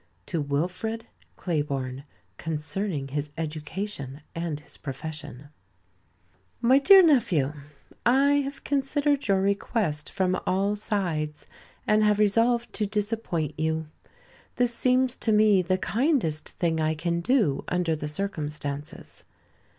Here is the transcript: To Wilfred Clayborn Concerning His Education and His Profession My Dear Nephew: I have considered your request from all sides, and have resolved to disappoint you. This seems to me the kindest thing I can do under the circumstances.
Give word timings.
To 0.25 0.41
Wilfred 0.41 1.05
Clayborn 1.37 2.05
Concerning 2.39 3.09
His 3.09 3.29
Education 3.37 4.21
and 4.33 4.59
His 4.59 4.75
Profession 4.75 5.49
My 6.59 6.79
Dear 6.79 7.03
Nephew: 7.03 7.53
I 8.03 8.37
have 8.43 8.63
considered 8.63 9.27
your 9.27 9.39
request 9.39 10.09
from 10.09 10.41
all 10.47 10.75
sides, 10.75 11.45
and 11.85 12.03
have 12.03 12.17
resolved 12.17 12.73
to 12.73 12.87
disappoint 12.87 13.59
you. 13.59 13.89
This 14.55 14.73
seems 14.73 15.15
to 15.17 15.31
me 15.31 15.61
the 15.61 15.77
kindest 15.77 16.49
thing 16.49 16.81
I 16.81 16.95
can 16.95 17.19
do 17.21 17.63
under 17.67 17.95
the 17.95 18.07
circumstances. 18.07 19.23